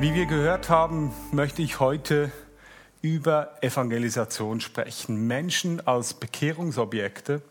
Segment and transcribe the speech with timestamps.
[0.00, 2.32] Wie wir gehört haben, möchte ich heute
[3.02, 5.26] über Evangelisation sprechen.
[5.26, 7.42] Menschen als Bekehrungsobjekte.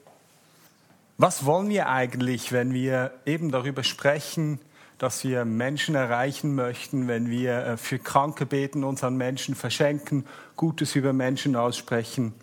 [1.19, 4.59] Was wollen wir eigentlich, wenn wir eben darüber sprechen,
[4.97, 10.25] dass wir Menschen erreichen möchten, wenn wir äh, für Kranke beten, uns an Menschen verschenken,
[10.55, 12.33] Gutes über Menschen aussprechen.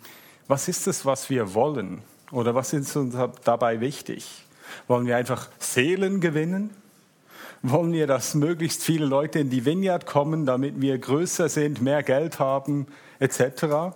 [0.47, 2.01] Was ist es, was wir wollen?
[2.31, 4.45] Oder was ist uns dabei wichtig?
[4.87, 6.69] Wollen wir einfach Seelen gewinnen?
[7.69, 12.01] Wollen wir, dass möglichst viele Leute in die Vineyard kommen, damit wir größer sind, mehr
[12.01, 12.87] Geld haben,
[13.19, 13.93] etc.?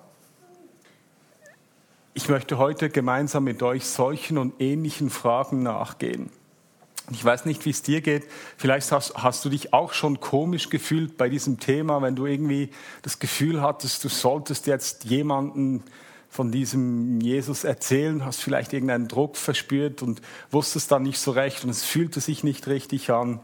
[2.13, 6.29] Ich möchte heute gemeinsam mit euch solchen und ähnlichen Fragen nachgehen.
[7.11, 8.25] Ich weiß nicht, wie es dir geht.
[8.57, 12.71] Vielleicht hast, hast, du dich auch schon komisch gefühlt bei diesem Thema, wenn du irgendwie
[13.03, 15.81] das Gefühl hattest, du solltest jetzt jemanden
[16.31, 21.65] von diesem Jesus erzählen, hast vielleicht irgendeinen Druck verspürt und wusstest dann nicht so recht
[21.65, 23.41] und es fühlte sich nicht richtig an.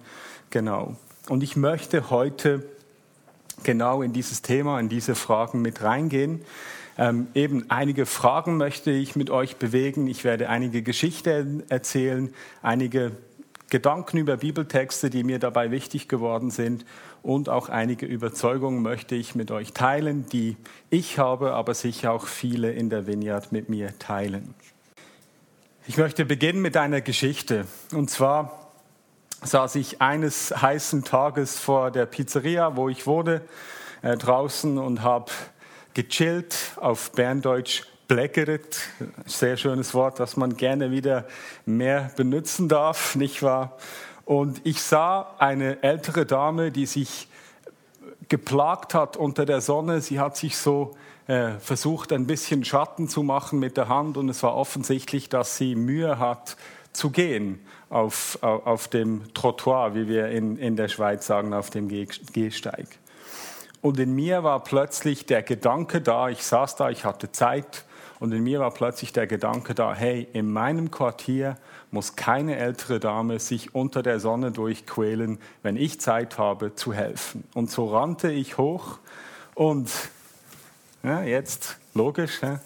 [0.52, 0.96] Genau.
[1.28, 2.66] Und ich möchte heute
[3.64, 6.42] genau in dieses Thema, in diese Fragen mit reingehen.
[6.98, 10.08] Ähm, eben einige Fragen möchte ich mit euch bewegen.
[10.08, 13.12] Ich werde einige Geschichten erzählen, einige
[13.70, 16.86] Gedanken über Bibeltexte, die mir dabei wichtig geworden sind
[17.22, 20.56] und auch einige Überzeugungen möchte ich mit euch teilen, die
[20.90, 24.54] ich habe, aber sicher auch viele in der Vineyard mit mir teilen.
[25.86, 27.66] Ich möchte beginnen mit einer Geschichte.
[27.94, 28.72] Und zwar
[29.42, 33.42] saß ich eines heißen Tages vor der Pizzeria, wo ich wohne,
[34.02, 35.32] äh, draußen und habe
[35.94, 38.80] gechillt auf Berndeutsch Bläckeret,
[39.26, 41.26] sehr schönes Wort, das man gerne wieder
[41.66, 43.78] mehr benutzen darf, nicht wahr?
[44.24, 47.28] Und ich sah eine ältere Dame, die sich
[48.30, 50.02] geplagt hat unter der Sonne.
[50.02, 50.96] Sie hat sich so
[51.28, 55.58] äh, versucht, ein bisschen Schatten zu machen mit der Hand und es war offensichtlich, dass
[55.58, 56.58] sie Mühe hat
[56.94, 61.88] zu gehen auf, auf dem Trottoir, wie wir in, in der Schweiz sagen, auf dem
[61.88, 62.88] Gehsteig.
[63.82, 67.86] Und in mir war plötzlich der Gedanke da, ich saß da, ich hatte Zeit
[68.20, 71.58] und in mir war plötzlich der Gedanke da, hey, in meinem Quartier
[71.92, 77.44] muss keine ältere Dame sich unter der Sonne durchquälen, wenn ich Zeit habe zu helfen.
[77.54, 79.00] Und so rannte ich hoch
[79.54, 79.90] und
[81.04, 82.60] ja, jetzt logisch, ja,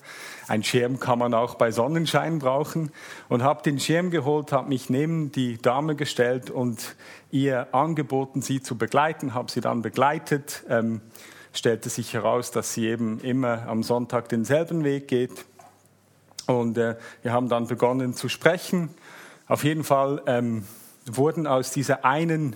[0.47, 2.91] ein Schirm kann man auch bei Sonnenschein brauchen
[3.29, 6.95] und habe den Schirm geholt, habe mich neben die Dame gestellt und
[7.31, 10.63] ihr angeboten, sie zu begleiten, habe sie dann begleitet.
[10.67, 11.01] Ähm,
[11.53, 15.45] stellte sich heraus, dass sie eben immer am Sonntag denselben Weg geht.
[16.47, 18.89] Und äh, wir haben dann begonnen zu sprechen.
[19.47, 20.66] Auf jeden Fall ähm,
[21.06, 22.56] wurden aus dieser einen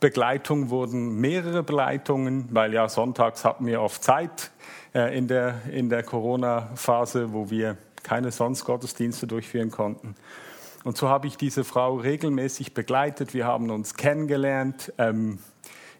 [0.00, 4.50] Begleitung wurden mehrere Begleitungen, weil ja sonntags hatten wir oft Zeit
[4.94, 10.14] äh, in der, in der Corona-Phase, wo wir keine sonst Gottesdienste durchführen konnten.
[10.84, 13.32] Und so habe ich diese Frau regelmäßig begleitet.
[13.32, 14.92] Wir haben uns kennengelernt.
[14.98, 15.38] Ähm,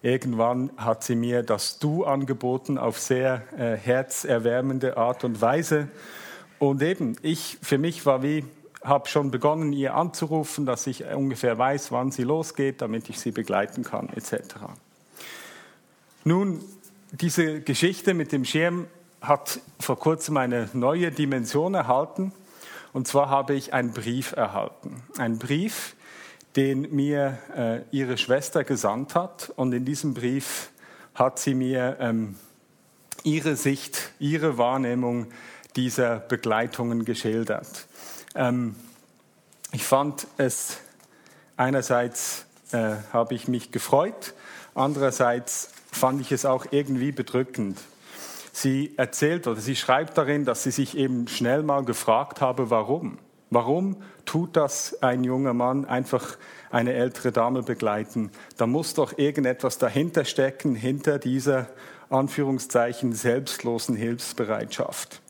[0.05, 5.87] Irgendwann hat sie mir das Du angeboten auf sehr äh, herzerwärmende Art und Weise.
[6.59, 8.45] Und eben, ich, für mich war wie,
[8.83, 13.31] habe schon begonnen, ihr anzurufen, dass ich ungefähr weiß, wann sie losgeht, damit ich sie
[13.31, 14.57] begleiten kann, etc.
[16.23, 16.63] Nun,
[17.11, 18.85] diese Geschichte mit dem Schirm
[19.21, 22.31] hat vor kurzem eine neue Dimension erhalten.
[22.93, 25.01] Und zwar habe ich einen Brief erhalten.
[25.17, 25.95] Ein Brief,
[26.55, 29.51] den mir äh, ihre Schwester gesandt hat.
[29.55, 30.69] Und in diesem Brief
[31.13, 32.35] hat sie mir ähm,
[33.23, 35.27] ihre Sicht, ihre Wahrnehmung
[35.75, 37.87] dieser Begleitungen geschildert.
[38.35, 38.75] Ähm,
[39.71, 40.77] ich fand es
[41.57, 44.33] einerseits äh, habe ich mich gefreut,
[44.73, 47.79] andererseits fand ich es auch irgendwie bedrückend.
[48.51, 53.17] Sie erzählt oder sie schreibt darin, dass sie sich eben schnell mal gefragt habe, warum.
[53.49, 56.37] Warum tut das ein junger Mann einfach
[56.71, 58.31] eine ältere Dame begleiten?
[58.57, 61.67] Da muss doch irgendetwas dahinter stecken, hinter dieser
[62.09, 65.21] Anführungszeichen selbstlosen Hilfsbereitschaft.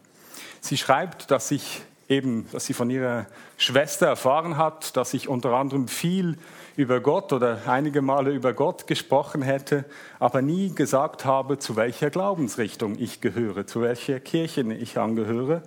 [0.61, 3.25] Sie schreibt, dass sich eben, dass sie von ihrer
[3.57, 6.37] Schwester erfahren hat, dass ich unter anderem viel
[6.75, 9.85] über Gott oder einige Male über Gott gesprochen hätte,
[10.19, 15.63] aber nie gesagt habe, zu welcher Glaubensrichtung ich gehöre, zu welcher Kirche ich angehöre.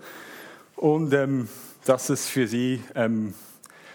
[0.76, 1.48] Und ähm,
[1.88, 3.32] dass es für sie, ähm,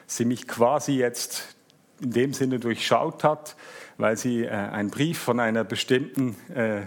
[0.07, 1.55] sie mich quasi jetzt
[2.01, 3.55] in dem Sinne durchschaut hat,
[3.97, 6.81] weil sie äh, einen Brief von einer bestimmten äh,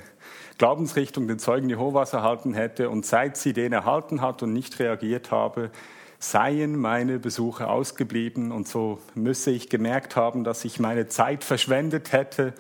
[0.59, 2.91] Glaubensrichtung, den Zeugen Jehovas, erhalten hätte.
[2.91, 5.71] Und seit sie den erhalten hat und nicht reagiert habe,
[6.19, 8.51] seien meine Besuche ausgeblieben.
[8.51, 12.53] Und so müsse ich gemerkt haben, dass ich meine Zeit verschwendet hätte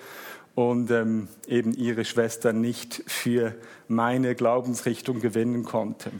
[0.55, 3.55] und ähm, eben ihre Schwester nicht für
[3.89, 6.13] meine Glaubensrichtung gewinnen konnte.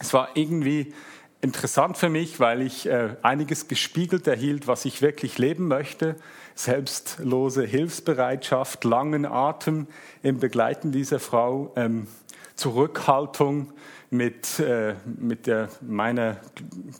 [0.00, 0.92] Es war irgendwie
[1.42, 6.16] interessant für mich, weil ich äh, einiges gespiegelt erhielt, was ich wirklich leben möchte.
[6.54, 9.86] Selbstlose Hilfsbereitschaft, langen Atem
[10.22, 12.06] im Begleiten dieser Frau, ähm,
[12.56, 13.72] Zurückhaltung
[14.10, 16.36] mit, äh, mit der, meiner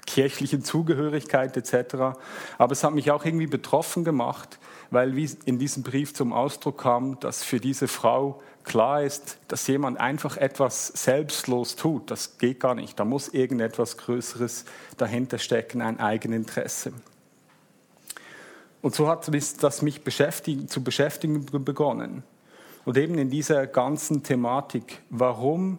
[0.06, 2.16] kirchlichen Zugehörigkeit etc.
[2.56, 4.58] Aber es hat mich auch irgendwie betroffen gemacht,
[4.90, 9.66] weil wie in diesem Brief zum Ausdruck kam, dass für diese Frau klar ist, dass
[9.66, 12.10] jemand einfach etwas selbstlos tut.
[12.10, 12.98] Das geht gar nicht.
[12.98, 14.64] Da muss irgendetwas Größeres
[14.96, 16.92] dahinter stecken, ein Eigeninteresse.
[18.82, 22.22] Und so hat das mich beschäftigen, zu beschäftigen begonnen.
[22.84, 25.78] Und eben in dieser ganzen Thematik, warum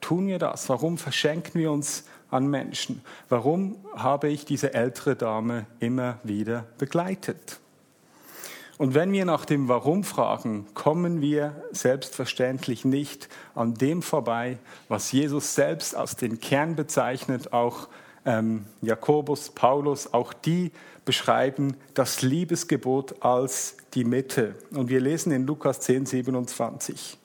[0.00, 0.68] tun wir das?
[0.68, 3.00] Warum verschenken wir uns an Menschen?
[3.30, 7.60] Warum habe ich diese ältere Dame immer wieder begleitet?
[8.76, 15.12] Und wenn wir nach dem Warum fragen, kommen wir selbstverständlich nicht an dem vorbei, was
[15.12, 17.88] Jesus selbst als den Kern bezeichnet, auch
[18.26, 20.72] ähm, Jakobus, Paulus, auch die
[21.04, 24.54] beschreiben das Liebesgebot als die Mitte.
[24.70, 27.18] Und wir lesen in Lukas 10, 27.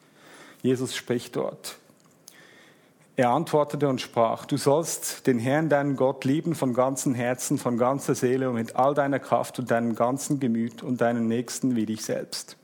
[0.61, 1.77] Jesus spricht dort.
[3.19, 7.77] Er antwortete und sprach, du sollst den Herrn, deinen Gott, lieben von ganzem Herzen, von
[7.77, 11.85] ganzer Seele und mit all deiner Kraft und deinem ganzen Gemüt und deinen Nächsten wie
[11.85, 12.55] dich selbst.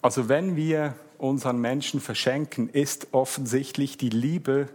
[0.00, 4.66] Also wenn wir unseren Menschen verschenken, ist offensichtlich die Liebe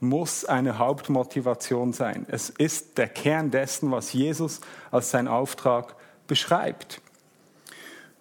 [0.00, 2.26] muss eine Hauptmotivation sein.
[2.28, 5.94] Es ist der Kern dessen, was Jesus als sein Auftrag
[6.26, 7.00] beschreibt.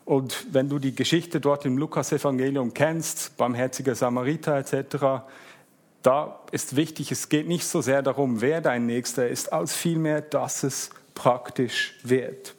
[0.10, 5.22] Und wenn du die Geschichte dort im Lukas-Evangelium kennst, barmherziger Samariter etc.,
[6.02, 10.22] da ist wichtig, es geht nicht so sehr darum, wer dein Nächster ist, als vielmehr,
[10.22, 12.56] dass es praktisch wird.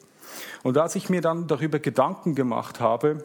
[0.63, 3.25] Und als ich mir dann darüber Gedanken gemacht habe,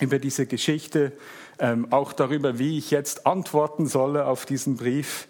[0.00, 1.12] über diese Geschichte,
[1.58, 5.28] ähm, auch darüber, wie ich jetzt antworten solle auf diesen Brief,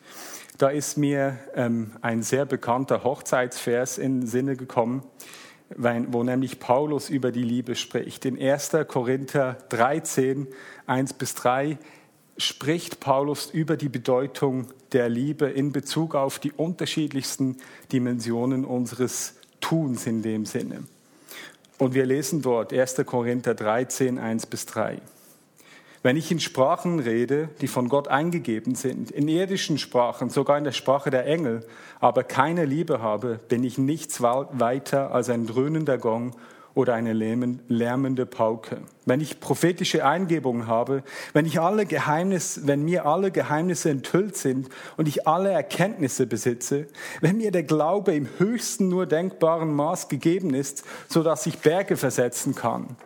[0.58, 5.04] da ist mir ähm, ein sehr bekannter Hochzeitsvers in den Sinne gekommen
[5.76, 8.24] wo nämlich Paulus über die Liebe spricht.
[8.24, 8.72] In 1.
[8.88, 10.48] Korinther 13,
[10.86, 11.78] 1 bis 3
[12.36, 17.58] spricht Paulus über die Bedeutung der Liebe in Bezug auf die unterschiedlichsten
[17.92, 20.84] Dimensionen unseres Tuns in dem Sinne.
[21.78, 22.96] Und wir lesen dort 1.
[23.06, 25.00] Korinther 13, 1 bis 3.
[26.02, 30.64] Wenn ich in Sprachen rede, die von Gott eingegeben sind, in irdischen Sprachen, sogar in
[30.64, 31.66] der Sprache der Engel,
[32.00, 36.34] aber keine Liebe habe, bin ich nichts weiter als ein dröhnender Gong
[36.72, 38.78] oder eine lärmende Pauke.
[39.04, 41.02] Wenn ich prophetische Eingebungen habe,
[41.34, 46.86] wenn, ich alle Geheimnisse, wenn mir alle Geheimnisse enthüllt sind und ich alle Erkenntnisse besitze,
[47.20, 51.98] wenn mir der Glaube im höchsten nur denkbaren Maß gegeben ist, so dass ich Berge
[51.98, 52.96] versetzen kann,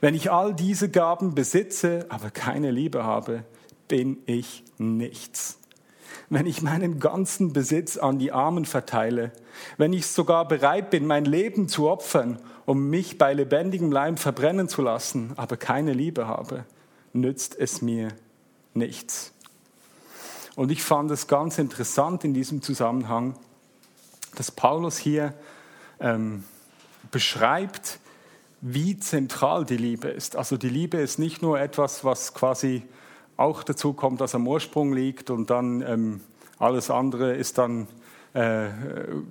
[0.00, 3.44] wenn ich all diese Gaben besitze, aber keine Liebe habe,
[3.88, 5.58] bin ich nichts.
[6.28, 9.32] Wenn ich meinen ganzen Besitz an die Armen verteile,
[9.78, 14.68] wenn ich sogar bereit bin, mein Leben zu opfern, um mich bei lebendigem Leib verbrennen
[14.68, 16.64] zu lassen, aber keine Liebe habe,
[17.12, 18.08] nützt es mir
[18.74, 19.32] nichts.
[20.54, 23.34] Und ich fand es ganz interessant in diesem Zusammenhang,
[24.36, 25.34] dass Paulus hier
[25.98, 26.44] ähm,
[27.10, 27.98] beschreibt,
[28.60, 30.36] wie zentral die Liebe ist.
[30.36, 32.82] Also die Liebe ist nicht nur etwas, was quasi
[33.36, 36.20] auch dazu kommt, dass am Ursprung liegt und dann ähm,
[36.58, 37.88] alles andere ist dann
[38.34, 38.68] äh,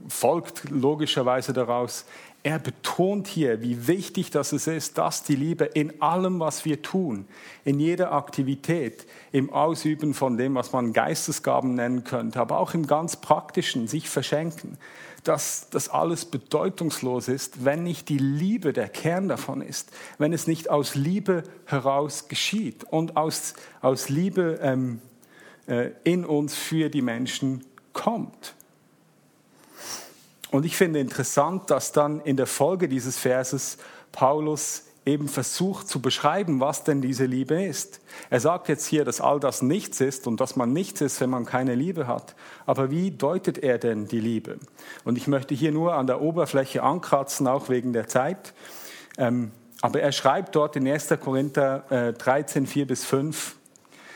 [0.08, 2.06] folgt logischerweise daraus.
[2.42, 7.26] Er betont hier, wie wichtig das ist, dass die Liebe in allem, was wir tun,
[7.66, 12.88] in jeder Aktivität, im Ausüben von dem, was man Geistesgaben nennen könnte, aber auch im
[12.88, 14.78] ganz praktischen, sich verschenken,
[15.24, 20.48] dass das alles bedeutungslos ist, wenn nicht die Liebe der Kern davon ist, wenn es
[20.48, 25.02] nicht aus Liebe heraus geschieht und aus, aus Liebe ähm,
[25.68, 28.56] äh, in uns für die Menschen kommt.
[30.52, 33.78] Und ich finde interessant, dass dann in der Folge dieses Verses
[34.12, 38.02] Paulus eben versucht zu beschreiben, was denn diese Liebe ist.
[38.30, 41.30] Er sagt jetzt hier, dass all das nichts ist und dass man nichts ist, wenn
[41.30, 42.36] man keine Liebe hat.
[42.66, 44.58] Aber wie deutet er denn die Liebe?
[45.06, 48.54] Und ich möchte hier nur an der Oberfläche ankratzen, auch wegen der Zeit.
[49.18, 49.52] Ähm,
[49.82, 51.08] aber er schreibt dort in 1.
[51.22, 53.56] Korinther 13, äh, 4 bis 5,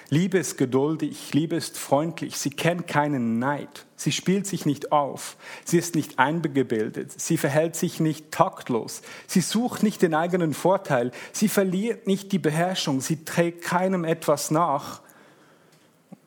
[0.09, 5.37] Liebe ist geduldig, Liebe ist freundlich, sie kennt keinen Neid, sie spielt sich nicht auf,
[5.63, 11.11] sie ist nicht eingebildet, sie verhält sich nicht taktlos, sie sucht nicht den eigenen Vorteil,
[11.31, 15.01] sie verliert nicht die Beherrschung, sie trägt keinem etwas nach.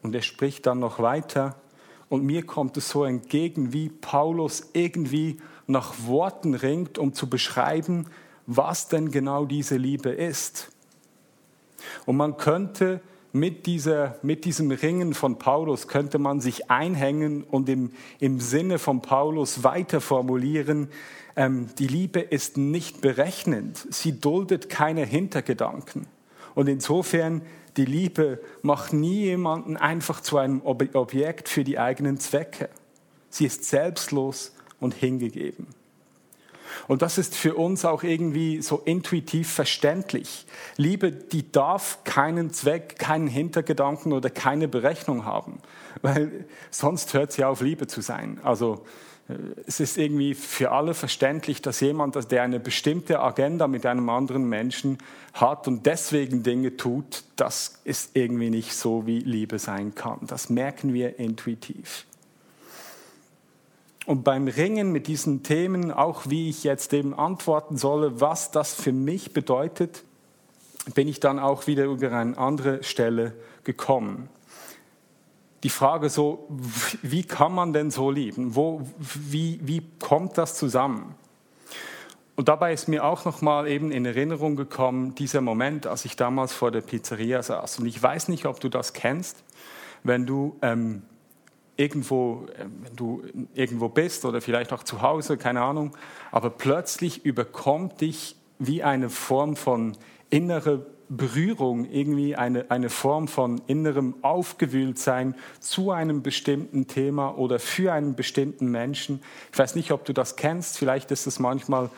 [0.02, 1.56] Und er spricht dann noch weiter.
[2.08, 8.06] Und mir kommt es so entgegen, wie Paulus irgendwie nach Worten ringt, um zu beschreiben,
[8.46, 10.70] was denn genau diese Liebe ist.
[12.04, 13.00] Und man könnte
[13.32, 18.78] mit, dieser, mit diesem Ringen von Paulus könnte man sich einhängen und im, im Sinne
[18.78, 20.88] von Paulus weiter formulieren,
[21.36, 26.06] ähm, die Liebe ist nicht berechnend, sie duldet keine Hintergedanken.
[26.54, 27.42] Und insofern,
[27.76, 32.70] die Liebe macht nie jemanden einfach zu einem Objekt für die eigenen Zwecke.
[33.28, 35.66] Sie ist selbstlos und hingegeben.
[36.88, 40.46] Und das ist für uns auch irgendwie so intuitiv verständlich.
[40.76, 45.60] Liebe, die darf keinen Zweck, keinen Hintergedanken oder keine Berechnung haben,
[46.02, 48.38] weil sonst hört sie auf, Liebe zu sein.
[48.42, 48.84] Also
[49.28, 49.34] äh,
[49.66, 54.48] es ist irgendwie für alle verständlich, dass jemand, der eine bestimmte Agenda mit einem anderen
[54.48, 54.98] Menschen
[55.32, 60.20] hat und deswegen Dinge tut, das ist irgendwie nicht so, wie Liebe sein kann.
[60.22, 62.06] Das merken wir intuitiv.
[64.06, 68.72] Und beim Ringen mit diesen Themen, auch wie ich jetzt eben antworten solle, was das
[68.72, 70.04] für mich bedeutet,
[70.94, 73.34] bin ich dann auch wieder über eine andere Stelle
[73.64, 74.28] gekommen.
[75.64, 76.46] Die Frage so,
[77.02, 78.54] wie kann man denn so lieben?
[78.54, 81.16] Wo, wie, wie kommt das zusammen?
[82.36, 86.52] Und dabei ist mir auch nochmal eben in Erinnerung gekommen, dieser Moment, als ich damals
[86.52, 87.80] vor der Pizzeria saß.
[87.80, 89.42] Und ich weiß nicht, ob du das kennst,
[90.04, 91.02] wenn du ähm,
[91.76, 93.22] irgendwo, äh, wenn du
[93.54, 95.96] irgendwo bist oder vielleicht auch zu Hause, keine Ahnung,
[96.32, 99.96] aber plötzlich überkommt dich wie eine Form von
[100.30, 107.92] innerer Berührung, irgendwie eine, eine Form von innerem Aufgewühltsein zu einem bestimmten Thema oder für
[107.92, 109.20] einen bestimmten Menschen.
[109.52, 111.90] Ich weiß nicht, ob du das kennst, vielleicht ist es manchmal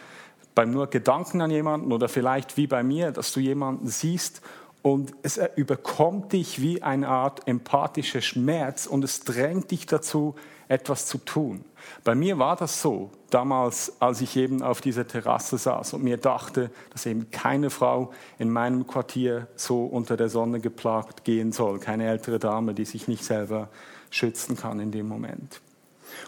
[0.55, 4.43] beim nur Gedanken an jemanden oder vielleicht wie bei mir, dass du jemanden siehst
[4.83, 10.35] und es überkommt dich wie eine Art empathischer Schmerz und es drängt dich dazu,
[10.69, 11.65] etwas zu tun.
[12.05, 16.19] Bei mir war das so, damals, als ich eben auf dieser Terrasse saß und mir
[16.19, 21.79] dachte, dass eben keine Frau in meinem Quartier so unter der Sonne geplagt gehen soll,
[21.79, 23.69] keine ältere Dame, die sich nicht selber
[24.11, 25.61] schützen kann in dem Moment.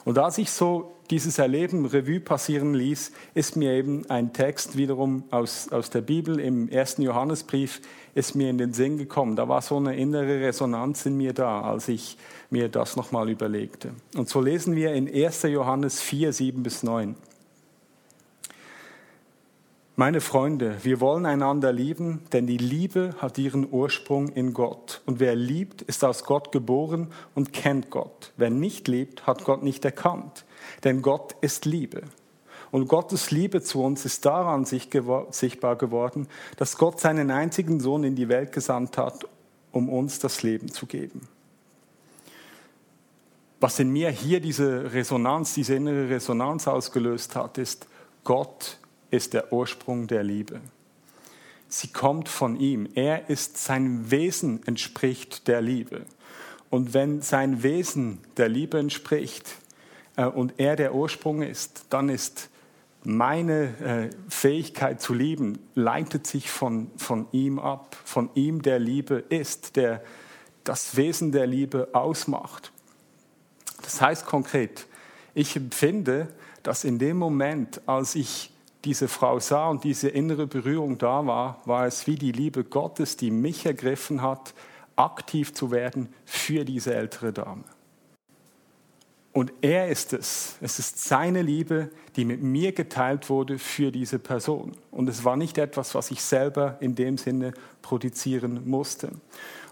[0.05, 5.25] Und als ich so dieses Erleben Revue passieren ließ, ist mir eben ein Text wiederum
[5.31, 7.81] aus, aus der Bibel im ersten Johannesbrief
[8.15, 9.37] ist mir in den Sinn gekommen.
[9.37, 12.17] Da war so eine innere Resonanz in mir da, als ich
[12.51, 13.91] mir das nochmal überlegte.
[14.17, 15.43] Und so lesen wir in 1.
[15.43, 17.15] Johannes 4, 7 bis 9.
[19.97, 25.03] Meine Freunde, wir wollen einander lieben, denn die Liebe hat ihren Ursprung in Gott.
[25.05, 28.33] Und wer liebt, ist aus Gott geboren und kennt Gott.
[28.37, 30.47] Wer nicht liebt, hat Gott nicht erkannt.
[30.85, 32.03] Denn Gott ist Liebe.
[32.71, 38.15] Und Gottes Liebe zu uns ist daran sichtbar geworden, dass Gott seinen einzigen Sohn in
[38.15, 39.27] die Welt gesandt hat,
[39.73, 41.29] um uns das Leben zu geben.
[43.59, 47.87] Was in mir hier diese Resonanz, diese innere Resonanz ausgelöst hat, ist,
[48.25, 48.79] Gott
[49.11, 50.61] ist der Ursprung der Liebe.
[51.69, 52.89] Sie kommt von ihm.
[52.95, 56.05] Er ist sein Wesen entspricht der Liebe.
[56.69, 59.57] Und wenn sein Wesen der Liebe entspricht
[60.17, 62.49] äh, und er der Ursprung ist, dann ist
[63.03, 69.25] meine äh, Fähigkeit zu lieben, leitet sich von, von ihm ab, von ihm der Liebe
[69.29, 70.03] ist, der
[70.65, 72.73] das Wesen der Liebe ausmacht.
[73.83, 74.87] Das heißt konkret,
[75.35, 76.29] ich empfinde,
[76.63, 78.53] dass in dem Moment, als ich
[78.85, 83.17] diese Frau sah und diese innere Berührung da war, war es wie die Liebe Gottes,
[83.17, 84.55] die mich ergriffen hat,
[84.97, 87.65] aktiv zu werden für diese ältere Dame.
[89.33, 90.57] Und er ist es.
[90.61, 94.73] Es ist seine Liebe, die mit mir geteilt wurde für diese Person.
[94.91, 99.13] Und es war nicht etwas, was ich selber in dem Sinne produzieren musste.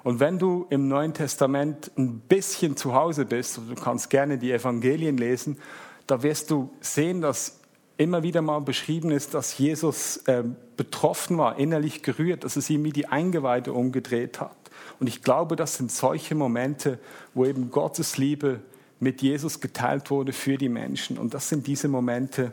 [0.05, 4.53] Und wenn du im Neuen Testament ein bisschen zu Hause bist, du kannst gerne die
[4.53, 5.59] Evangelien lesen,
[6.07, 7.58] da wirst du sehen, dass
[7.99, 10.45] immer wieder mal beschrieben ist, dass Jesus äh,
[10.77, 14.57] betroffen war, innerlich gerührt, dass es ihm wie die Eingeweide umgedreht hat.
[15.01, 16.99] Und ich glaube, das sind solche Momente,
[17.35, 18.61] wo eben Gottes Liebe
[19.01, 21.19] mit Jesus geteilt wurde für die Menschen.
[21.19, 22.53] Und das sind diese Momente,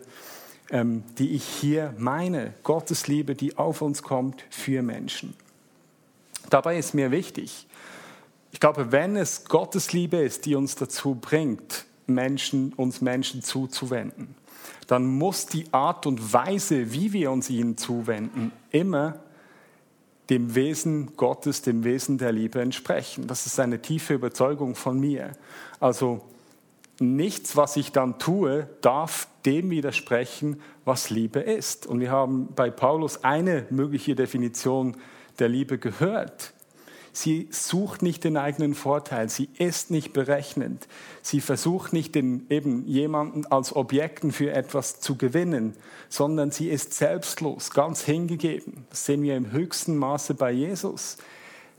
[0.72, 2.54] ähm, die ich hier meine.
[2.64, 5.36] Gottes Liebe, die auf uns kommt für Menschen.
[6.50, 7.68] Dabei ist mir wichtig,
[8.52, 14.36] ich glaube, wenn es Gottes Liebe ist, die uns dazu bringt, Menschen, uns Menschen zuzuwenden,
[14.88, 19.20] dann muss die Art und Weise, wie wir uns ihnen zuwenden, immer
[20.30, 23.28] dem Wesen Gottes, dem Wesen der Liebe entsprechen.
[23.28, 25.34] Das ist eine tiefe Überzeugung von mir.
[25.80, 26.22] Also
[27.00, 31.86] nichts, was ich dann tue, darf dem widersprechen, was Liebe ist.
[31.86, 34.98] Und wir haben bei Paulus eine mögliche Definition
[35.40, 36.54] der Liebe gehört.
[37.18, 40.86] Sie sucht nicht den eigenen Vorteil, sie ist nicht berechnend,
[41.22, 45.78] sie versucht nicht den, eben jemanden als Objekten für etwas zu gewinnen,
[46.10, 48.86] sondern sie ist selbstlos, ganz hingegeben.
[48.90, 51.18] Das sehen wir im höchsten Maße bei Jesus,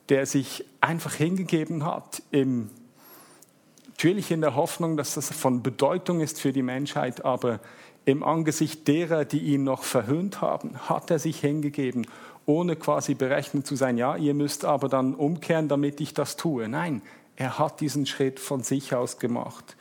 [0.09, 2.71] der sich einfach hingegeben hat, im,
[3.89, 7.61] natürlich in der Hoffnung, dass das von Bedeutung ist für die Menschheit, aber
[8.07, 12.07] im Angesicht derer, die ihn noch verhöhnt haben, hat er sich hingegeben
[12.47, 16.69] ohne quasi berechnet zu sein, ja, ihr müsst aber dann umkehren, damit ich das tue.
[16.69, 17.03] Nein,
[17.35, 19.77] er hat diesen Schritt von sich aus gemacht.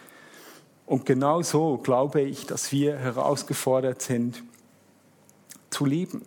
[0.86, 4.44] Und genau so glaube ich, dass wir herausgefordert sind,
[5.70, 6.24] zu lieben.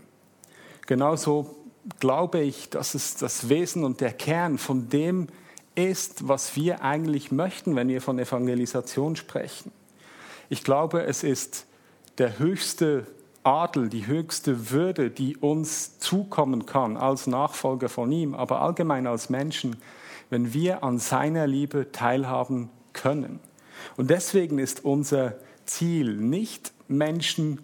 [0.87, 1.57] Genauso
[2.00, 5.28] glaube ich, dass es das Wesen und der Kern von dem
[5.75, 9.71] ist, was wir eigentlich möchten, wenn wir von Evangelisation sprechen.
[10.49, 11.66] Ich glaube, es ist
[12.18, 13.07] der höchste
[13.42, 19.30] Adel, die höchste Würde, die uns zukommen kann als Nachfolger von ihm, aber allgemein als
[19.30, 19.76] Menschen,
[20.30, 23.40] wenn wir an seiner Liebe teilhaben können.
[23.97, 27.61] Und deswegen ist unser Ziel nicht Menschen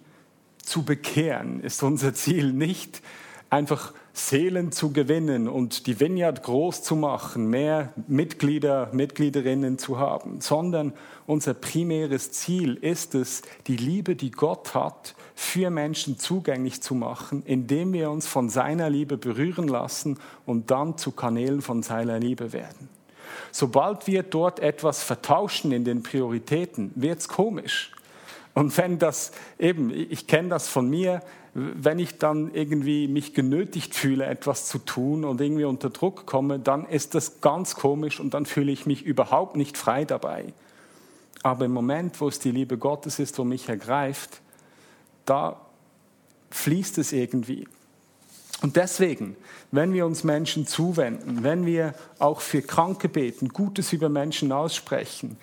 [0.59, 3.03] zu bekehren, ist unser Ziel nicht
[3.51, 10.41] einfach Seelen zu gewinnen und die Vineyard groß zu machen, mehr Mitglieder, Mitgliederinnen zu haben,
[10.41, 10.93] sondern
[11.27, 17.43] unser primäres Ziel ist es, die Liebe, die Gott hat, für Menschen zugänglich zu machen,
[17.45, 22.53] indem wir uns von seiner Liebe berühren lassen und dann zu Kanälen von seiner Liebe
[22.53, 22.89] werden.
[23.51, 27.91] Sobald wir dort etwas vertauschen in den Prioritäten, wird es komisch.
[28.55, 31.21] Und wenn das eben, ich kenne das von mir,
[31.55, 36.59] wenn ich dann irgendwie mich genötigt fühle, etwas zu tun und irgendwie unter Druck komme,
[36.59, 40.53] dann ist das ganz komisch und dann fühle ich mich überhaupt nicht frei dabei.
[41.45, 44.41] Aber im Moment, wo es die Liebe Gottes ist, wo mich ergreift,
[45.27, 45.61] da
[46.51, 47.69] fließt es irgendwie.
[48.63, 49.37] Und deswegen,
[49.71, 55.37] wenn wir uns Menschen zuwenden, wenn wir auch für Kranke beten, Gutes über Menschen aussprechen,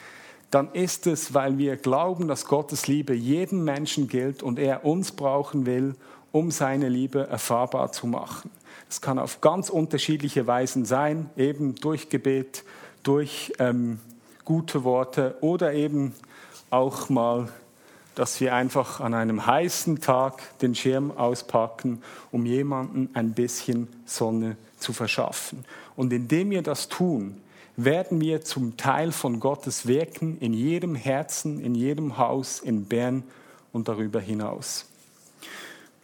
[0.52, 5.14] dann ist es, weil wir glauben, dass Gottes Liebe jedem Menschen gilt und er uns
[5.14, 5.96] brauchen will,
[6.34, 8.52] um seine Liebe erfahrbar zu machen.
[8.88, 12.66] Das kann auf ganz unterschiedliche Weisen sein, eben durch Gebet,
[13.04, 14.00] durch ähm,
[14.44, 16.14] gute Worte oder eben
[16.70, 17.48] auch mal,
[18.16, 24.58] dass wir einfach an einem heißen Tag den Schirm auspacken, um jemanden ein bisschen Sonne
[24.78, 25.64] zu verschaffen.
[25.96, 27.38] Und indem wir das tun,
[27.86, 33.24] werden wir zum Teil von Gottes Wirken in jedem Herzen, in jedem Haus in Bern
[33.72, 34.86] und darüber hinaus.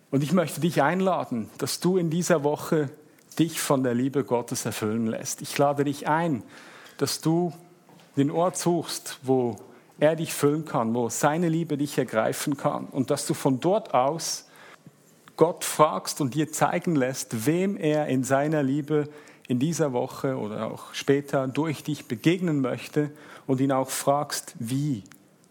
[0.09, 2.89] Und ich möchte dich einladen, dass du in dieser Woche
[3.37, 5.41] dich von der Liebe Gottes erfüllen lässt.
[5.41, 6.43] Ich lade dich ein,
[6.97, 7.53] dass du
[8.15, 9.57] den Ort suchst, wo
[9.99, 13.93] er dich füllen kann, wo seine Liebe dich ergreifen kann und dass du von dort
[13.93, 14.45] aus
[15.35, 19.07] Gott fragst und dir zeigen lässt, wem er in seiner Liebe
[19.47, 23.11] in dieser Woche oder auch später durch dich begegnen möchte
[23.45, 25.03] und ihn auch fragst, wie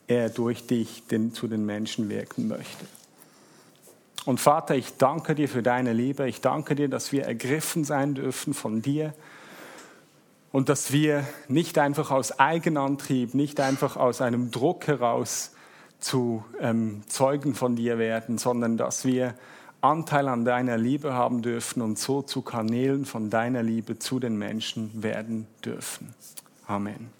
[0.07, 2.87] er durch dich den, zu den Menschen wirken möchte.
[4.25, 6.29] Und Vater, ich danke dir für deine Liebe.
[6.29, 9.15] Ich danke dir, dass wir ergriffen sein dürfen von dir
[10.53, 15.53] und dass wir nicht einfach aus Eigenantrieb, nicht einfach aus einem Druck heraus
[16.01, 19.35] zu ähm, Zeugen von dir werden, sondern dass wir
[19.87, 24.37] Anteil an deiner Liebe haben dürfen und so zu Kanälen von deiner Liebe zu den
[24.37, 26.15] Menschen werden dürfen.
[26.67, 27.16] Amen.